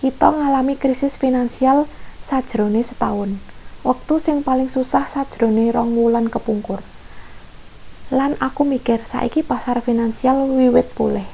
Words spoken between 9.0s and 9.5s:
saiki